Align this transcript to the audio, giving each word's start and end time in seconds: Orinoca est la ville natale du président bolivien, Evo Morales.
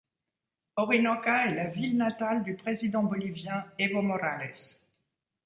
Orinoca 0.77 1.45
est 1.45 1.53
la 1.53 1.67
ville 1.67 1.95
natale 1.95 2.41
du 2.43 2.55
président 2.55 3.03
bolivien, 3.03 3.65
Evo 3.77 4.01
Morales. 4.01 4.49